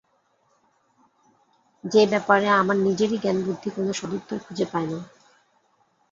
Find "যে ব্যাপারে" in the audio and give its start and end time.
1.83-2.47